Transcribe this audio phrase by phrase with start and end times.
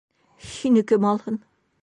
[0.53, 1.41] Һине кем алһын?!